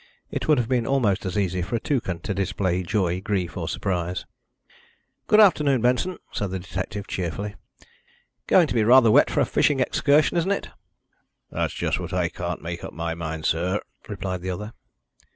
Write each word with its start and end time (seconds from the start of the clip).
It 0.31 0.47
would 0.47 0.57
have 0.57 0.67
been 0.67 0.87
almost 0.87 1.27
as 1.27 1.37
easy 1.37 1.61
for 1.61 1.75
a 1.75 1.79
toucan 1.79 2.21
to 2.21 2.33
display 2.33 2.81
joy, 2.81 3.21
grief, 3.21 3.55
or 3.55 3.69
surprise. 3.69 4.25
"Good 5.27 5.39
afternoon, 5.39 5.79
Benson," 5.83 6.17
said 6.31 6.49
the 6.49 6.57
detective 6.57 7.05
cheerfully. 7.05 7.53
"Going 8.47 8.65
to 8.65 8.73
be 8.73 8.83
rather 8.83 9.11
wet 9.11 9.29
for 9.29 9.41
a 9.41 9.45
fishing 9.45 9.79
excursion, 9.79 10.37
isn't 10.37 10.51
it?" 10.51 10.69
"That's 11.51 11.75
just 11.75 11.99
what 11.99 12.13
I 12.13 12.29
can't 12.29 12.63
make 12.63 12.83
up 12.83 12.93
my 12.93 13.13
mind, 13.13 13.45
sir," 13.45 13.79
replied 14.09 14.41
the 14.41 14.49
other. 14.49 14.73